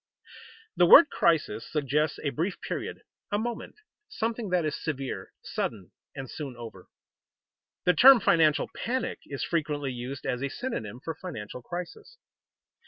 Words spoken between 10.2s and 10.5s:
as a